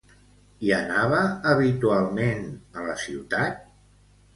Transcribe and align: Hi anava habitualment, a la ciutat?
Hi 0.67 0.73
anava 0.77 1.21
habitualment, 1.53 2.45
a 2.79 2.91
la 2.91 3.01
ciutat? 3.07 3.67